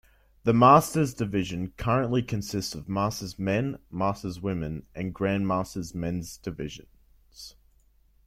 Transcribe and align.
The 0.45 0.53
Masters 0.55 1.13
division 1.13 1.73
currently 1.77 2.23
consists 2.23 2.73
of 2.73 2.89
Masters 2.89 3.37
Men, 3.37 3.77
Masters 3.91 4.41
Women 4.41 4.87
and 4.95 5.13
Grandmasters 5.13 5.93
Men's 5.93 6.37
divisions. 6.39 7.55